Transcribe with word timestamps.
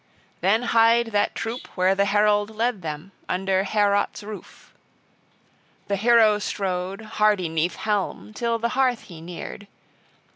Then 0.39 0.63
hied 0.63 1.11
that 1.11 1.35
troop 1.35 1.67
where 1.77 1.93
the 1.93 2.05
herald 2.05 2.49
led 2.55 2.81
them, 2.81 3.11
under 3.29 3.63
Heorot's 3.63 4.23
roof: 4.23 4.73
[the 5.89 5.95
hero 5.95 6.39
strode,] 6.39 7.01
hardy 7.01 7.47
'neath 7.47 7.75
helm, 7.75 8.33
till 8.33 8.57
the 8.57 8.69
hearth 8.69 9.01
he 9.01 9.21
neared. 9.21 9.67